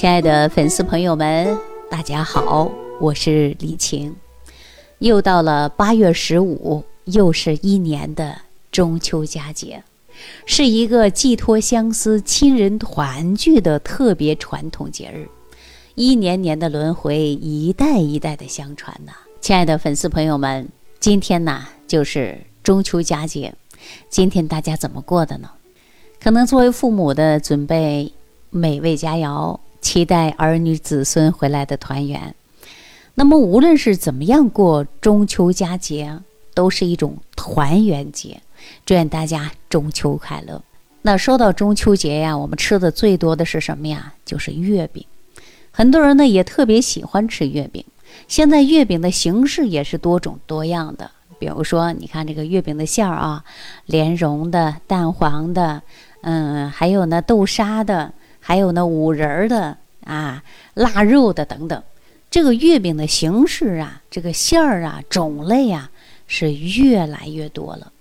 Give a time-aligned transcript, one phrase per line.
[0.00, 1.58] 亲爱的粉丝朋友们，
[1.90, 4.16] 大家好，我是李晴。
[4.98, 8.34] 又到了八月十五，又是一年的
[8.72, 9.84] 中秋佳节，
[10.46, 15.28] 是一个寄托相思、亲人团聚的特别传统节日。
[15.96, 19.12] 一年年的轮回，一代一代的相传呐。
[19.42, 20.66] 亲爱的粉丝朋友们，
[20.98, 23.54] 今天呢就是中秋佳节，
[24.08, 25.50] 今天大家怎么过的呢？
[26.18, 28.10] 可能作为父母的，准备
[28.48, 29.60] 美味佳肴。
[29.80, 32.34] 期待儿女子孙回来的团圆。
[33.14, 36.20] 那么，无论是怎么样过中秋佳节，
[36.54, 38.40] 都是一种团圆节。
[38.86, 40.62] 祝愿大家中秋快乐。
[41.02, 44.14] 那说到中秋节呀，我们吃的最多的是什么呀？
[44.24, 45.04] 就是月饼。
[45.70, 47.84] 很多人呢也特别喜欢吃月饼。
[48.28, 51.10] 现在月饼的形式也是多种多样的。
[51.38, 53.44] 比如说，你看这个月饼的馅儿啊，
[53.86, 55.82] 莲蓉的、蛋黄的，
[56.20, 58.12] 嗯，还有呢豆沙的。
[58.50, 60.42] 还有呢，五仁的啊，
[60.74, 61.80] 腊肉的等等，
[62.28, 65.88] 这个月饼的形式啊，这个馅儿啊，种类啊，
[66.26, 67.92] 是越来越多了。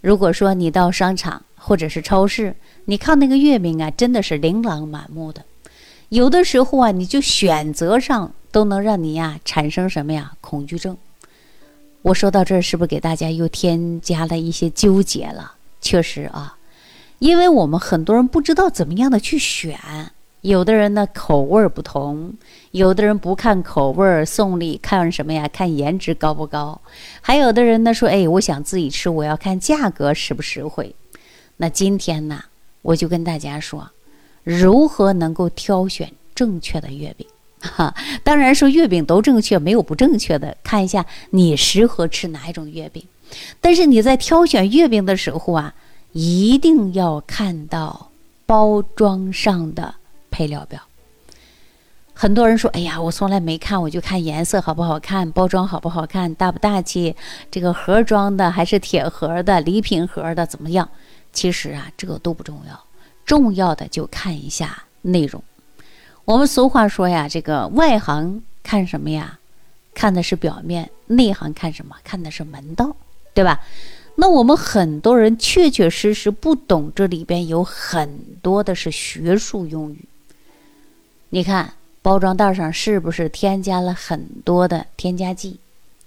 [0.00, 5.42] 如果说你到商场或者是超市，你看那个月饼啊，真的是琳琅满目的。
[6.10, 10.96] 有的时候啊，你就选择上都能让你呀产生什么呀恐惧症。
[12.02, 15.54] 我说到这儿，是不是给大家又添加了一些纠结了？
[15.80, 16.56] 确实啊。
[17.20, 19.78] 因为我们很多人不知道怎么样的去选，
[20.40, 22.32] 有的人呢口味不同，
[22.70, 25.46] 有的人不看口味送礼看什么呀？
[25.52, 26.80] 看颜值高不高？
[27.20, 30.94] 还有的人呢说，哎，我想自己吃，我要看价格实不实惠。
[31.58, 32.42] 那今天呢，
[32.80, 33.90] 我就跟大家说，
[34.42, 37.26] 如何能够挑选正确的月饼？
[37.60, 40.56] 哈，当然说月饼都正确，没有不正确的。
[40.62, 43.04] 看一下你适合吃哪一种月饼，
[43.60, 45.74] 但是你在挑选月饼的时候啊。
[46.12, 48.10] 一定要看到
[48.46, 49.94] 包装上的
[50.30, 50.80] 配料表。
[52.12, 57.16] 很多人说：“哎呀，我从来没看，我就看颜色好不好看，包装好不好看，大不大气，
[57.50, 60.86] 这个盒装的还是铁盒的、礼品盒的怎么样？”
[61.32, 62.84] 其实啊，这个都不重要，
[63.24, 65.42] 重要的就看一下内容。
[66.26, 69.38] 我们俗话说呀：“这个外行看什么呀？
[69.94, 71.96] 看的是表面，内行看什么？
[72.04, 72.94] 看的是门道，
[73.32, 73.60] 对吧？”
[74.20, 80.04] 那我们很多人确确实实不懂，这里边有很多的是学术用语。
[81.30, 81.72] 你看
[82.02, 85.58] 包装袋上是不是添加了很多的添加剂？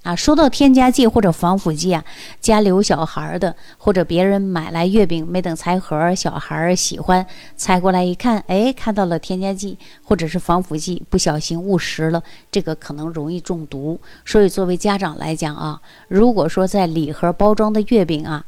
[0.04, 2.04] 啊，说到添加剂或者防腐剂啊，
[2.42, 7.26] 家里有小孩的，或者别人买来月饼没等拆盒，小孩喜欢
[7.56, 12.22] 拆过来一看，哎，看到了添加剂或者是防腐剂，不小心误食了，
[12.52, 13.98] 这个可能容易中毒。
[14.26, 18.44] 所以作为家长来讲啊，如果说在礼盒包装的月饼啊，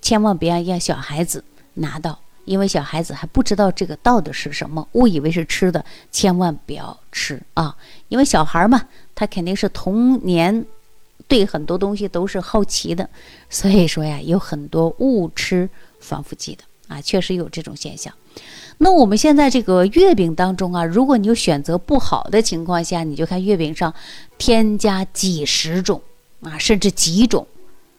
[0.00, 1.42] 千万别让小孩子
[1.74, 7.76] 拿到，因为小孩子还不知道这个到底是什么，误以为是吃的，千万不要吃啊，
[8.06, 8.80] 因为小孩嘛，
[9.16, 10.64] 他肯定是童年。
[11.30, 13.08] 对很多东西都是好奇的，
[13.48, 15.70] 所以说呀，有很多误吃
[16.00, 18.12] 防腐剂的啊，确实有这种现象。
[18.78, 23.94] 那我们现在这个月饼当中啊，如果你有选择不好的情况下，你就看月饼上
[24.38, 26.02] 添加几十种
[26.42, 27.46] 啊，甚至几种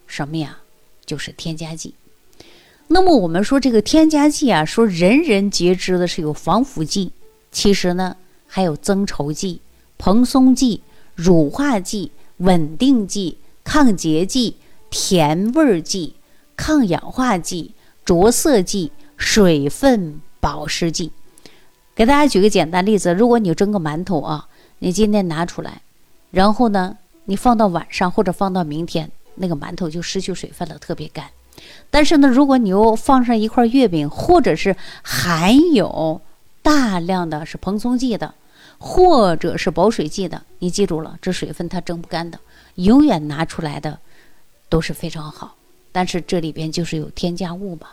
[0.07, 0.57] 什么呀，
[1.05, 1.95] 就是添加剂。
[2.89, 7.13] 那么我们说这个添加剂啊，说人人皆知的是有防腐剂，
[7.49, 9.61] 其实呢还有增稠剂、
[9.97, 10.81] 蓬松剂、
[11.15, 12.11] 乳化剂。
[12.41, 14.57] 稳定剂、抗结剂、
[14.89, 16.15] 甜味剂、
[16.55, 21.11] 抗氧化剂、着色剂、水分保湿剂。
[21.93, 24.47] 给大家举个简单例子：如果你蒸个馒头啊，
[24.79, 25.81] 你今天拿出来，
[26.31, 31.25] 然后呢，你放到晚上或者放到明天，那个馒头就失去水分了，特别干。
[31.91, 36.19] 但是呢，如果你又放上一块月饼，或者是含有
[36.63, 38.33] 大量的是蓬松剂的。
[38.83, 42.39] 或者是保水剂的，你记住了，这水分它蒸不干的，
[42.75, 43.99] 永远拿出来的
[44.69, 45.55] 都是非常好，
[45.91, 47.89] 但是这里边就是有添加物嘛，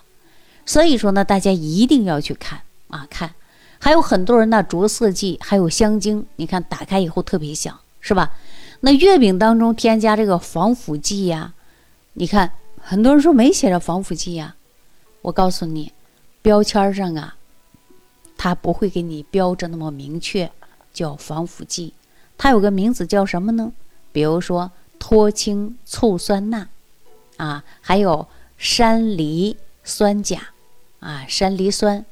[0.64, 3.34] 所以说呢，大家一定要去看啊看，
[3.78, 8.32] 还有很多人呢着色剂，还有香精，你看打开以后特别香，是吧？
[8.80, 11.52] 那月饼当中添加这个防腐剂呀，
[12.14, 12.50] 你看
[12.80, 14.56] 很多人说没写着防腐剂呀，
[15.20, 15.92] 我告诉你，
[16.40, 17.36] 标签上啊，
[18.38, 20.50] 它不会给你标着那么明确。
[20.98, 21.94] 叫防腐剂，
[22.36, 23.72] 它有个名字叫什么呢？
[24.10, 26.66] 比如说脱氢醋酸钠，
[27.36, 30.40] 啊，还有山梨酸钾，
[30.98, 32.04] 啊，山梨酸，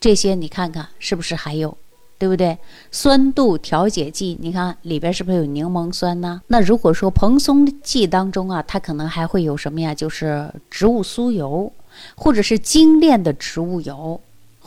[0.00, 1.78] 这些你看看是不是还有，
[2.18, 2.58] 对不对？
[2.90, 6.42] 酸度调节剂，你看里边是不是有柠檬酸呢？
[6.48, 9.94] 那如果说蓬松剂当中啊，它可能还会有什么呀？
[9.94, 11.72] 就是植物酥油，
[12.16, 14.20] 或者是精炼的植物油。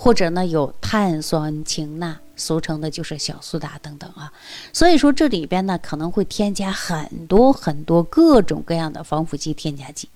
[0.04, 4.34] 或者呢有碳酸氢钠，俗称的就是小苏打等等啊。
[4.74, 10.10] 所以说这里边呢可能会添加很多很多各种各样的防腐剂添加剂。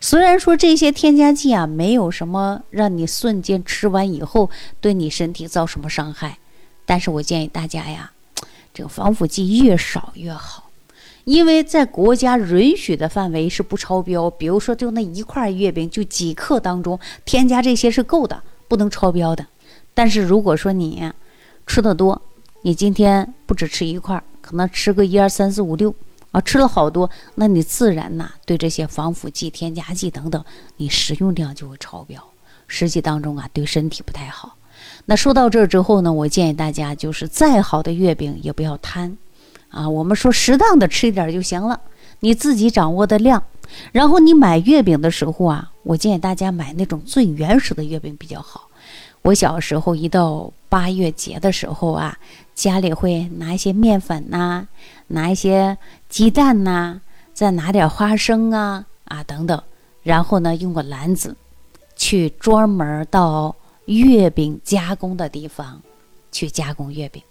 [0.00, 4.50] 虽然说这些添加剂啊没有什么让你瞬间吃完以后
[4.80, 6.38] 对你身体造什么伤害，
[6.84, 8.10] 但是我建议大家呀，
[8.74, 10.68] 这个防腐剂越少越好。
[11.22, 19.44] 因为在国家允许的范围是不超标，比如说就那一块月饼就几克当中添加这些是够的，不能超标的。
[19.94, 21.10] 但是如果说你
[21.66, 22.20] 吃的多，
[22.62, 25.94] 你今天不只吃一块，可能吃个一二三四五六
[26.30, 30.44] 啊，吃了好多，那你自然呐对这些防腐剂、添加剂等等，
[30.76, 32.22] 你食用量就会超标，
[32.66, 34.54] 实际当中啊对身体不太好。
[35.06, 39.16] 那说到这儿之后呢，我建议大家就是再好的月饼也不要贪。
[39.70, 41.78] 啊，我们说适当的吃一点就行了，
[42.20, 43.42] 你自己掌握的量。
[43.92, 48.68] 然后你买月饼的时候啊，我建议大家买那种最原始的月饼比较好。
[49.22, 52.18] 我小时候一到八月节的时候啊，
[52.54, 54.66] 家里会拿一些面粉呐，
[55.06, 55.78] 拿一些
[56.10, 57.00] 鸡蛋呐，
[57.32, 59.62] 再拿点花生啊啊等等，
[60.02, 61.34] 然后呢用个篮子
[61.96, 63.56] 去专门到
[63.86, 65.80] 月饼加工的地方
[66.30, 67.22] 去加工月饼，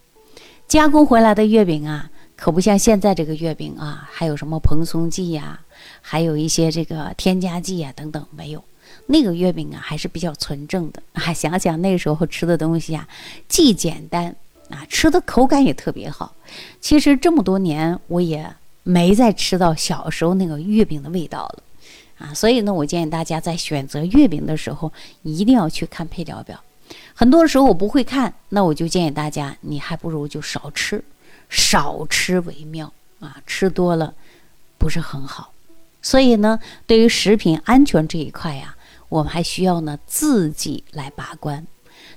[0.68, 2.10] 加工回来的月饼啊。
[2.38, 5.60] 可不像现在这个月饼啊，还有什么蓬松剂呀，
[6.02, 8.64] 还有一些这个添加剂呀等等，没有。
[9.08, 11.02] 那个月饼啊还是比较纯正的。
[11.20, 13.08] 啊，想想那时候吃的东西啊，
[13.50, 14.36] 既简单
[14.70, 16.36] 啊，吃的口感也特别好。
[16.80, 18.48] 其实这么多年我也
[18.84, 21.64] 没再吃到小时候那个月饼的味道了
[22.20, 22.34] 啊。
[22.36, 24.94] 所以呢，我建议大家在选择月饼的时候
[25.24, 26.62] 一定要去看配料表。
[27.16, 31.04] 很多时候我不会看，那我就建议大家，你还不如就少吃。
[31.50, 34.14] 少吃为妙啊，吃多了
[34.78, 35.52] 不是很好。
[36.02, 38.76] 所以呢，对于食品安全这一块呀，
[39.10, 41.66] 我们还需要呢自己来把关。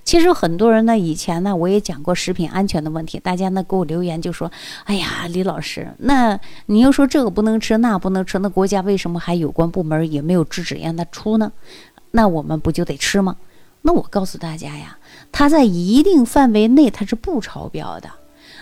[0.05, 4.51] 其实很多人呢，以前呢我也讲过食品安全的问题，大家呢给我留言就说
[4.85, 11.53] ：“哎呀，李老师，那你又说这个不能吃，那不能吃，那国家为什么还有关部门也没有制止让他出呢？
[12.13, 13.37] 那我们不就得吃吗？”
[13.83, 14.99] 那我告诉大家呀，
[15.33, 18.11] 它在一定范围内它是不超标的。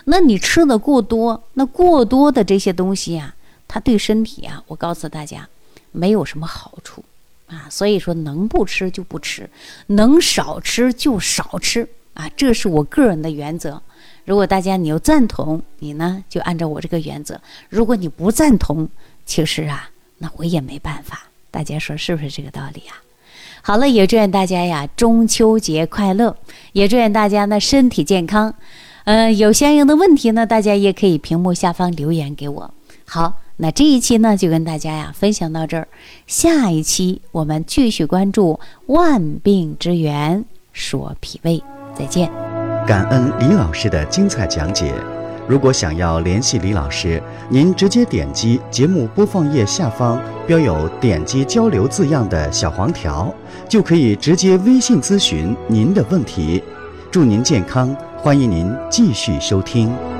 [0.05, 3.35] 那你吃的过多，那过多的这些东西呀，
[3.67, 5.47] 它对身体啊，我告诉大家，
[5.91, 7.03] 没有什么好处
[7.47, 7.67] 啊。
[7.69, 9.49] 所以说，能不吃就不吃，
[9.87, 13.81] 能少吃就少吃啊，这是我个人的原则。
[14.25, 17.35] 如果大家你又赞同，你呢就按照我这个原则；
[17.69, 18.87] 如果你不赞同，
[19.25, 19.89] 其实啊，
[20.19, 21.23] 那我也没办法。
[21.51, 23.01] 大家说是不是这个道理啊？
[23.61, 26.37] 好了，也祝愿大家呀中秋节快乐，
[26.73, 28.53] 也祝愿大家呢身体健康。
[29.09, 32.71] 嗯，有相应的问题呢，大家也可以屏幕下方留言给我。
[33.05, 35.87] 好，那这一期呢就跟大家呀分享到这儿，
[36.27, 41.59] 下一期我们继续关注万病之源说脾胃，
[41.97, 42.31] 再见。
[42.85, 44.93] 感恩李老师的精彩讲解。
[45.47, 47.19] 如果想要联系李老师，
[47.49, 53.33] 您直接点击节目播放页下方标有“点击交流”字样的小黄条，
[53.67, 56.61] 就可以直接微信咨询您的问题。
[57.09, 57.97] 祝您健康！
[58.21, 60.18] 欢迎您继续收听。